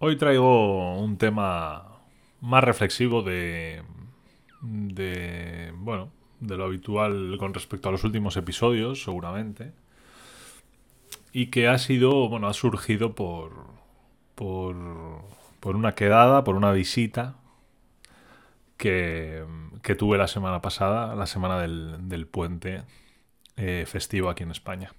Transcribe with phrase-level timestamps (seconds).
[0.00, 1.98] Hoy traigo un tema
[2.40, 3.82] más reflexivo de,
[4.62, 9.72] de, bueno, de lo habitual con respecto a los últimos episodios, seguramente.
[11.32, 13.50] Y que ha sido, bueno, ha surgido por,
[14.36, 14.76] por,
[15.58, 17.34] por una quedada, por una visita
[18.76, 19.44] que,
[19.98, 22.84] tuve la semana pasada, la semana del, del puente
[23.56, 24.92] eh, festivo aquí en España.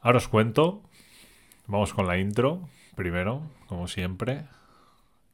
[0.00, 0.82] Ahora os cuento,
[1.66, 4.44] vamos con la intro primero, como siempre,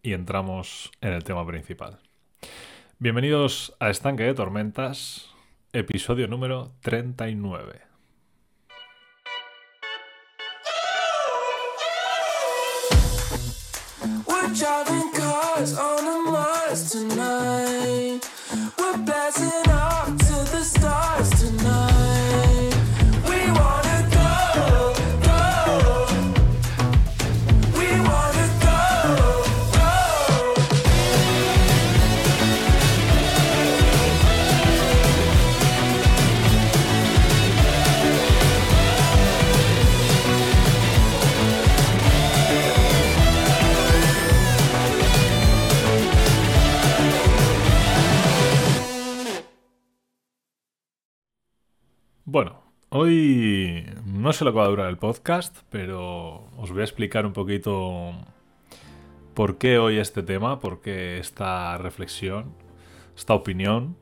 [0.02, 2.00] y entramos en el tema principal.
[2.98, 5.30] Bienvenidos a Estanque de Tormentas,
[5.72, 7.80] episodio número 39.
[14.26, 17.61] We're driving cars on a Mars tonight.
[52.32, 56.84] Bueno, hoy no sé lo que va a durar el podcast, pero os voy a
[56.84, 58.12] explicar un poquito
[59.34, 62.54] por qué hoy este tema, por qué esta reflexión,
[63.14, 63.98] esta opinión,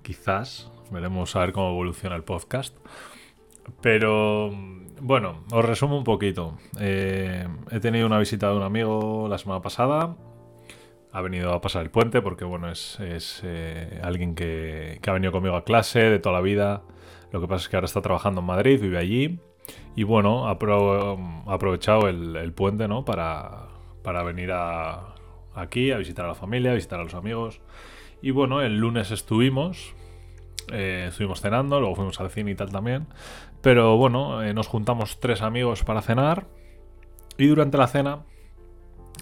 [0.00, 2.74] quizás, veremos a ver cómo evoluciona el podcast.
[3.82, 4.50] Pero
[5.02, 6.56] bueno, os resumo un poquito.
[6.80, 10.16] Eh, he tenido una visita de un amigo la semana pasada.
[11.12, 15.12] Ha venido a pasar el puente porque, bueno, es, es, eh, alguien que, que ha
[15.12, 16.80] venido conmigo a clase de toda la vida.
[17.32, 19.40] Lo que pasa es que ahora está trabajando en Madrid, vive allí.
[19.94, 23.04] Y bueno, ha, apro- ha aprovechado el, puente, ¿no?
[23.04, 23.68] Para,
[24.02, 25.14] para venir a,
[25.54, 27.60] aquí a visitar a la familia, a visitar a los amigos.
[28.22, 29.94] Y bueno, el lunes estuvimos,
[30.72, 33.06] eh, estuvimos cenando, luego fuimos al cine y tal también.
[33.60, 36.46] Pero bueno, eh, nos juntamos tres amigos para cenar.
[37.36, 38.24] Y durante la cena,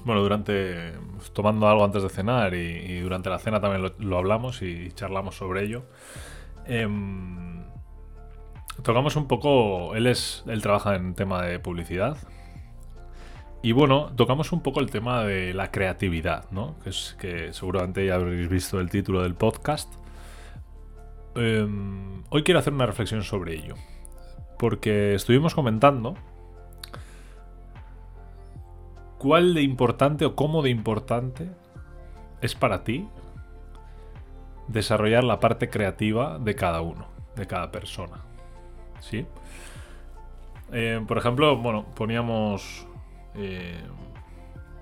[0.04, 0.92] bueno, durante.
[1.32, 5.36] tomando algo antes de cenar y, durante la cena también lo, lo hablamos y charlamos
[5.36, 5.84] sobre ello.
[6.66, 7.55] Em,
[8.82, 9.94] tocamos un poco.
[9.94, 10.44] Él es.
[10.46, 12.16] Él trabaja en tema de publicidad.
[13.62, 16.78] Y bueno, tocamos un poco el tema de la creatividad, ¿no?
[16.84, 19.92] Que es que seguramente ya habréis visto el título del podcast.
[21.34, 23.74] Em, hoy quiero hacer una reflexión sobre ello.
[24.58, 26.14] Porque estuvimos comentando
[29.18, 31.50] cuál de importante o cómo de importante
[32.40, 33.08] es para ti
[34.68, 38.24] desarrollar la parte creativa de cada uno, de cada persona.
[39.00, 39.26] ¿Sí?
[40.72, 42.86] Eh, por ejemplo, bueno, poníamos
[43.34, 43.82] eh,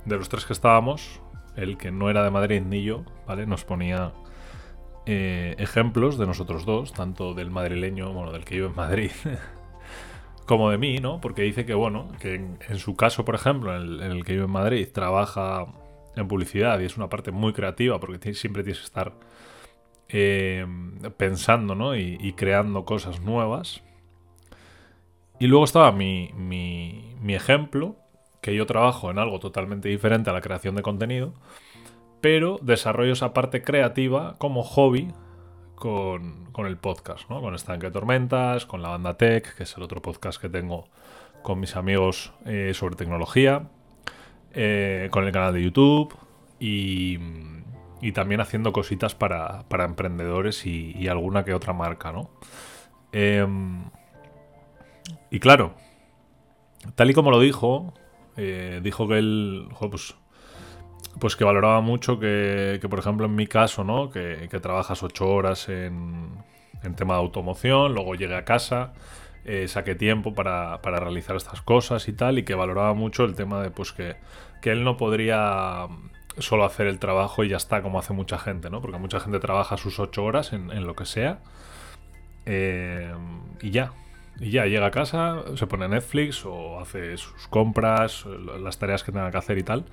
[0.05, 1.21] de los tres que estábamos,
[1.57, 3.47] el que no era de Madrid ni yo, ¿vale?
[3.47, 4.13] Nos ponía
[5.07, 9.11] eh, ejemplos de nosotros dos, tanto del madrileño, bueno, del que vive en Madrid,
[10.47, 11.21] como de mí, ¿no?
[11.21, 14.51] Porque dice que, bueno, que en, su caso, por ejemplo, en el, que vive en
[14.51, 15.67] Madrid, trabaja
[16.17, 19.13] en publicidad y es una parte muy creativa porque siempre tienes que estar
[20.09, 20.67] eh,
[21.17, 21.97] pensando, ¿no?
[21.97, 23.83] Y creando cosas nuevas.
[25.39, 27.97] Y luego estaba mi, mi, mi ejemplo,
[28.41, 31.35] que yo trabajo en algo totalmente diferente a la creación de contenido,
[32.21, 35.13] pero desarrollo esa parte creativa como hobby
[35.75, 37.41] con, con el podcast, ¿no?
[37.41, 40.89] Con Estanque Tormentas, con la banda Tech, que es el otro podcast que tengo
[41.43, 43.69] con mis amigos eh, sobre tecnología,
[44.53, 46.15] eh, con el canal de YouTube
[46.59, 47.19] y,
[48.01, 52.31] y también haciendo cositas para, para emprendedores y, y alguna que otra marca, ¿no?
[53.13, 53.85] Em,
[55.31, 55.75] y claro,
[56.95, 57.95] tal y como lo dijo,
[58.37, 60.15] eh, dijo que él, pues,
[61.21, 64.11] pues que valoraba mucho que, por ejemplo, en mi caso, ¿no?
[64.11, 66.31] Que, trabajas ocho horas en,
[66.83, 68.93] en tema de automoción, luego llegué a casa,
[69.45, 73.35] eh, saqué tiempo para, para realizar estas cosas y tal, y que valoraba mucho el
[73.35, 74.17] tema de pues que,
[74.63, 75.87] que él no podría
[76.39, 78.81] solo hacer el trabajo y ya está, como hace mucha gente, ¿no?
[78.81, 81.41] Porque mucha gente trabaja sus ocho horas en, en lo que sea
[82.47, 83.15] eh,
[83.61, 83.93] y ya.
[84.41, 88.27] Y ya llega a casa, se pone Netflix o hace sus compras,
[88.61, 89.85] las tareas que tenga que hacer y tal.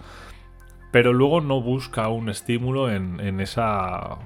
[0.92, 4.18] Pero luego no busca un estímulo en, en esa,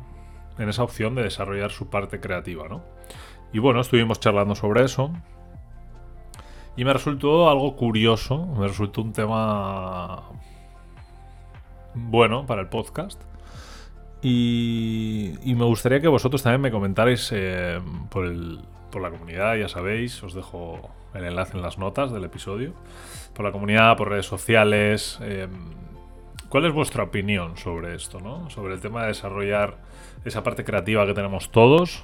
[0.57, 2.83] en esa opción de desarrollar su parte creativa, ¿no?
[3.53, 5.11] Y bueno, estuvimos charlando sobre eso.
[6.77, 10.23] Y me resultó algo curioso, me resultó un tema
[11.93, 13.21] bueno para el podcast.
[14.27, 17.79] Y, y me gustaría que vosotros también me comentarais eh,
[18.09, 18.59] por, el,
[18.91, 22.73] por la comunidad, ya sabéis, os dejo el enlace en las notas del episodio.
[23.35, 25.19] Por la comunidad, por redes sociales.
[25.21, 25.47] eh,
[26.49, 28.49] ¿Cuál es vuestra opinión sobre esto, no?
[28.49, 29.77] Sobre el tema de desarrollar
[30.25, 32.03] esa parte creativa que tenemos todos.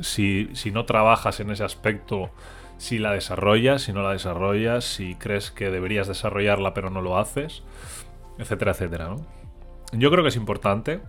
[0.00, 2.30] Si, si no trabajas en ese aspecto,
[2.78, 7.18] si la desarrollas, si no la desarrollas, si crees que deberías desarrollarla pero no lo
[7.18, 7.64] haces,
[8.38, 9.16] etcétera, etcétera, ¿no?
[9.90, 11.00] Yo creo que es importante.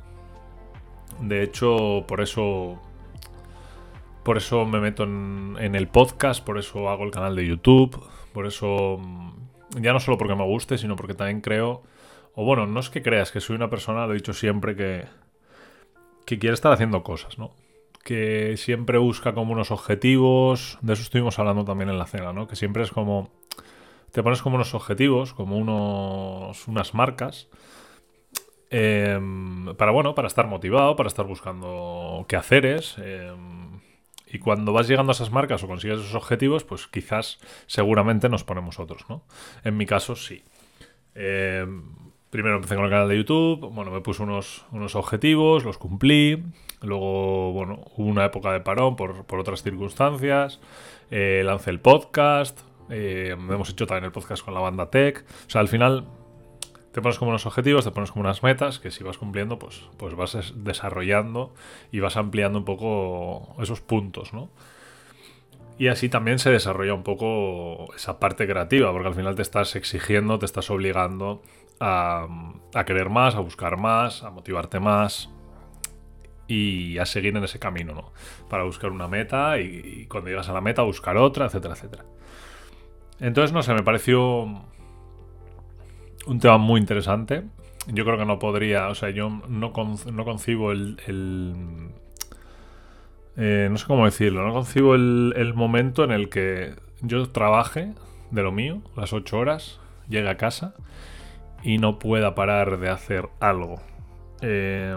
[1.22, 2.80] De hecho, por eso.
[4.24, 8.04] Por eso me meto en, el podcast, por eso hago el canal de YouTube,
[8.34, 8.98] por eso.
[9.00, 11.84] mm, Ya no solo porque me guste, sino porque también creo.
[12.34, 15.06] O bueno, no es que creas que soy una persona, lo he dicho siempre, que.
[16.26, 17.52] que quiere estar haciendo cosas, ¿no?
[18.04, 20.78] Que siempre busca como unos objetivos.
[20.82, 22.48] De eso estuvimos hablando también en la cena, ¿no?
[22.48, 23.30] Que siempre es como.
[24.12, 26.68] Te pones como unos objetivos, como unos.
[26.68, 27.48] unas marcas.
[28.70, 29.20] Eh,
[29.78, 32.96] para bueno, para estar motivado, para estar buscando qué haceres.
[33.00, 33.32] eh,
[34.28, 38.44] y cuando vas llegando a esas marcas o consigues esos objetivos, pues quizás seguramente nos
[38.44, 39.24] ponemos otros, ¿no?
[39.64, 40.44] En mi caso, sí.
[41.14, 41.66] Eh,
[42.32, 46.44] primero empecé con el canal de YouTube, bueno, me puse unos, unos objetivos, los cumplí.
[46.82, 50.60] Luego, bueno, hubo una época de parón por, por otras circunstancias.
[51.12, 52.60] eh, lancé el podcast.
[52.90, 55.24] eh, hemos hecho también el podcast con la banda Tech.
[55.48, 56.08] O sea, al final
[56.96, 59.84] te pones como unos objetivos, te pones como unas metas que si vas cumpliendo, pues,
[59.98, 61.54] pues vas es- desarrollando
[61.92, 64.50] y vas ampliando un poco esos puntos, ¿no?
[65.78, 69.76] Y así también se desarrolla un poco esa parte creativa, porque al final te estás
[69.76, 71.42] exigiendo, te estás obligando
[71.82, 72.28] a,
[72.74, 75.30] a querer más, a buscar más, a motivarte más
[76.48, 78.14] y a seguir en ese camino, ¿no?
[78.50, 82.06] Para buscar una meta y, y cuando llegas a la meta buscar otra, etcétera, etcétera.
[83.20, 84.64] Entonces, no sé, me pareció
[86.28, 87.44] un tema muy interesante.
[87.88, 89.72] Yo creo que no podría, o sea, yo no,
[90.12, 90.98] no concibo el...
[93.38, 97.94] eh, no sé cómo decirlo, no concibo el, momento en el que yo trabaje
[98.32, 99.80] de lo mío, las 8 horas,
[100.10, 100.74] llegue a casa
[101.64, 103.80] y no pueda parar de hacer algo.
[104.42, 104.96] Eh,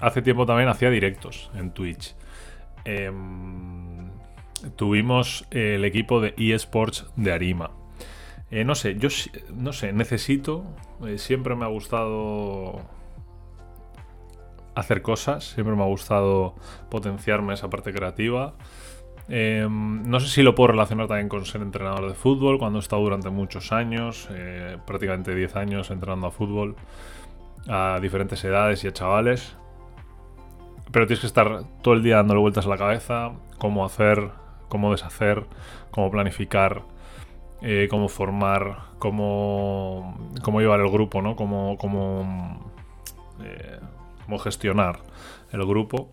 [0.00, 2.14] hace tiempo también hacía directos en Twitch.
[2.86, 3.12] Eh,
[4.76, 7.70] tuvimos el equipo de eSports de Arima.
[8.54, 9.08] Eh, no sé, yo
[9.52, 10.62] no sé, necesito.
[11.04, 12.82] eh, siempre me ha gustado
[14.76, 16.54] hacer cosas, siempre me ha gustado
[16.88, 18.54] potenciarme esa parte creativa.
[19.28, 22.80] Eh, no sé si lo puedo relacionar también con ser entrenador de fútbol, cuando he
[22.80, 26.76] estado durante muchos años, eh, prácticamente 10 años entrenando a fútbol,
[27.66, 29.56] a diferentes edades y a chavales.
[30.92, 34.30] Pero tienes que estar todo el día dándole vueltas a la cabeza, cómo hacer,
[34.68, 35.44] cómo deshacer,
[35.90, 36.93] cómo planificar,
[37.62, 41.36] eh, cómo formar, cómo, cómo llevar el grupo, ¿no?
[41.36, 42.72] Cómo, cómo,
[43.42, 43.78] eh,
[44.24, 45.00] cómo gestionar
[45.52, 46.10] el grupo.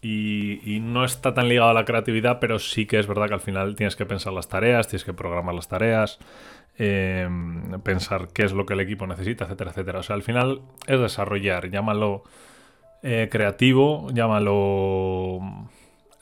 [0.00, 3.40] Y, no está tan ligado a la creatividad, pero sí que es verdad que al
[3.40, 6.18] final tienes que pensar las tareas, tienes que programar las tareas,
[6.78, 7.28] eh,
[7.82, 9.98] pensar qué es lo que el equipo necesita, etcétera, etcétera.
[9.98, 12.22] O sea, al final es desarrollar, llámalo
[13.02, 15.40] eh, creativo, llámalo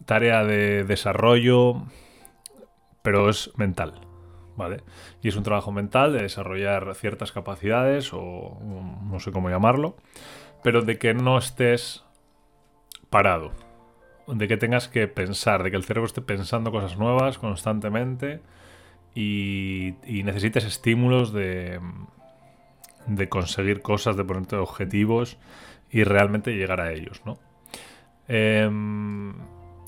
[0.07, 1.83] tarea de desarrollo,
[3.07, 4.01] pero es mental,
[4.57, 4.83] ¿vale?
[5.23, 9.95] Y es un trabajo mental de desarrollar ciertas capacidades o mm, no sé cómo llamarlo,
[10.65, 12.03] pero de que no estés
[13.09, 13.53] parado,
[14.27, 18.41] de que tengas que pensar, de que el cerebro esté pensando cosas nuevas constantemente
[19.15, 19.95] y,
[20.25, 21.79] necesites estímulos de,
[23.07, 25.39] de conseguir cosas, de ponerte objetivos
[25.93, 27.39] y realmente llegar a ellos, ¿no?
[28.27, 29.33] Em,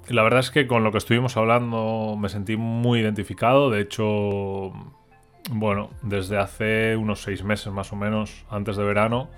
[0.09, 3.71] la verdad es que con lo que estuvimos hablando me sentí muy identificado.
[3.71, 4.73] De hecho,
[5.51, 9.29] bueno, desde hace unos seis meses más o menos, antes de verano,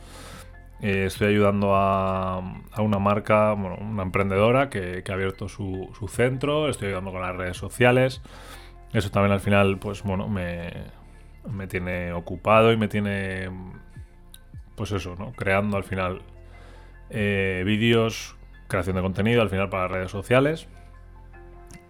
[0.80, 2.40] eh, estoy ayudando a,
[2.78, 6.68] una marca, bueno, una emprendedora que, ha abierto su, su centro.
[6.68, 8.22] Estoy ayudando con las redes sociales.
[8.92, 10.72] Eso también al final, pues bueno, me,
[11.48, 13.50] me tiene ocupado y me tiene,
[14.74, 15.32] pues eso, ¿no?
[15.32, 16.22] Creando al final
[17.10, 18.36] eh, vídeos,
[18.70, 20.66] creación de contenido al final para redes sociales.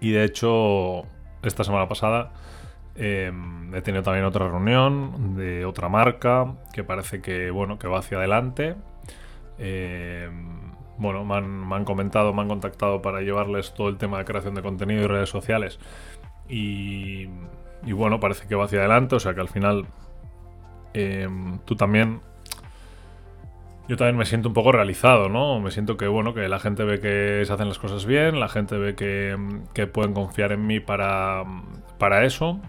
[0.00, 1.04] Y de hecho,
[1.42, 2.32] esta semana pasada
[2.96, 3.32] eh,
[3.72, 8.18] he tenido también otra reunión de otra marca que parece que, bueno, que va hacia
[8.18, 8.75] adelante.
[9.58, 10.28] Eh,
[10.99, 14.25] bueno, me han, me han comentado, me han contactado para llevarles todo el tema de
[14.25, 15.78] creación de contenido y redes sociales.
[16.49, 17.28] Y,
[17.84, 19.87] y bueno, parece que va hacia adelante, o sea que al final
[20.94, 21.28] eh,
[21.64, 22.20] tú también
[23.90, 25.59] yo también me siento un poco realizado, ¿no?
[25.59, 28.49] Me siento que, bueno, que la gente ve que se hacen las cosas bien, la
[28.49, 29.37] gente ve que,
[29.75, 31.42] que pueden confiar en mí para,
[31.99, 32.61] para eso.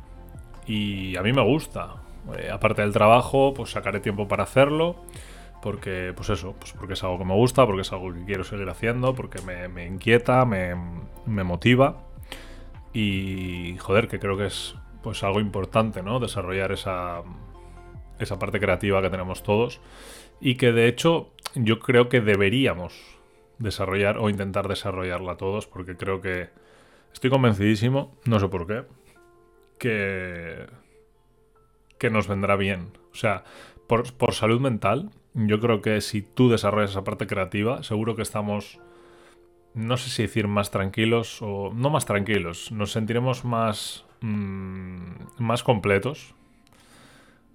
[0.66, 1.98] Y a mí me gusta.
[2.40, 4.96] Eh, aparte del trabajo, pues sacaré tiempo para hacerlo.
[5.62, 8.44] Porque, pues eso, pues porque es algo que me gusta, porque es algo que quiero
[8.44, 10.74] seguir haciendo, porque me, me inquieta, me,
[11.28, 12.02] me motiva.
[12.94, 16.20] Y, joder, que creo que es pues algo importante, ¿no?
[16.20, 17.22] Desarrollar esa,
[18.18, 19.80] esa parte creativa que tenemos todos.
[20.42, 23.20] Y que de hecho yo creo que deberíamos
[23.60, 26.50] desarrollar o intentar desarrollarla todos, porque creo que
[27.14, 28.84] estoy convencidísimo, no sé por qué,
[29.78, 30.66] que,
[31.98, 32.98] que nos vendrá bien.
[33.12, 33.44] O sea,
[33.88, 38.22] por, por salud mental, yo creo que si tú desarrollas esa parte creativa, seguro que
[38.22, 38.80] estamos,
[39.74, 45.64] no sé si decir más tranquilos o no más tranquilos, nos sentiremos más, mm, más
[45.64, 46.36] completos.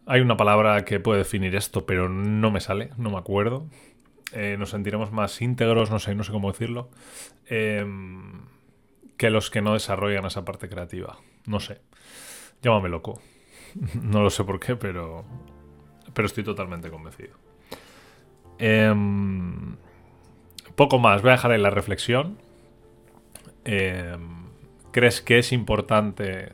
[0.06, 3.66] Hay una palabra que puede definir esto, pero no me sale, no me acuerdo.
[4.32, 6.90] Eh, nos sentiremos más íntegros, no sé, no sé cómo decirlo,
[7.46, 8.42] em,
[9.16, 11.18] que los que no desarrollan esa parte creativa.
[11.46, 11.80] No sé.
[12.62, 13.20] Llámame loco.
[14.00, 15.24] no lo sé por qué, pero,
[16.14, 17.36] pero estoy totalmente convencido.
[18.58, 19.76] Em,
[20.76, 22.38] poco más, voy a dejar ahí la reflexión.
[23.64, 24.46] Em,
[24.92, 26.52] ¿Crees que es importante?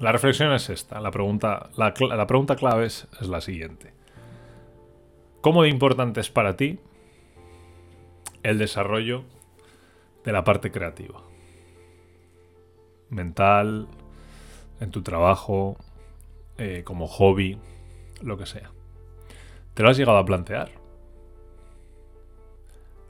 [0.00, 1.00] La reflexión es esta.
[1.00, 1.92] La pregunta, la,
[2.26, 3.92] pregunta clave es, es la siguiente.
[5.40, 6.78] ¿Cómo de importante es para ti
[8.42, 9.24] el desarrollo
[10.24, 11.22] de la parte creativa?
[13.10, 13.88] Mental,
[14.80, 15.76] en tu trabajo,
[16.58, 17.58] eh, como hobby,
[18.22, 18.70] lo que sea.
[19.74, 20.70] ¿Te lo has llegado a plantear?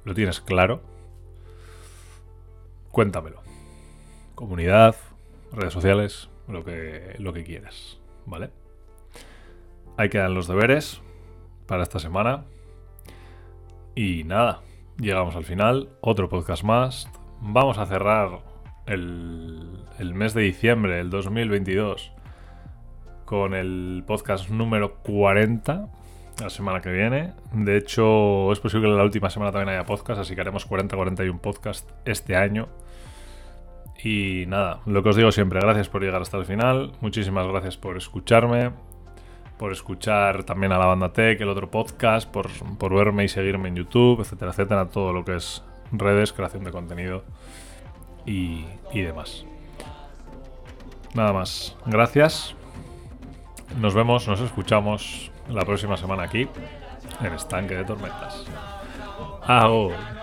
[0.04, 0.80] ¿Lo tienes claro?
[2.92, 3.42] Cuéntamelo.
[4.34, 4.96] Comunidad,
[5.52, 8.50] redes sociales, lo que, lo que quieras, ¿vale?
[9.96, 11.00] Ahí quedan los deberes
[11.66, 12.44] para esta semana.
[13.94, 14.62] Y nada,
[14.98, 15.90] llegamos al final.
[16.00, 17.10] Otro podcast más.
[17.40, 18.42] Vamos a cerrar
[18.86, 22.12] el, el mes de diciembre del 2022
[23.24, 25.90] con el podcast número 40
[26.40, 27.32] la semana que viene.
[27.52, 31.40] De hecho, es posible que la última semana también haya podcast, así que haremos 40-41
[31.40, 32.68] podcast este año.
[34.02, 37.76] Y nada, lo que os digo siempre, gracias por llegar hasta el final, muchísimas gracias
[37.76, 38.70] por escucharme,
[39.58, 43.68] por escuchar también a la banda Tech, el otro podcast, por, por verme y seguirme
[43.68, 47.24] en YouTube, etcétera, etcétera, todo lo que es redes, creación de contenido
[48.24, 49.44] y, y demás.
[51.14, 52.54] Nada más, gracias.
[53.80, 56.48] Nos vemos, nos escuchamos la próxima semana aquí
[57.20, 58.46] en Estanque de Tormentas.
[59.42, 60.17] ¡Agur!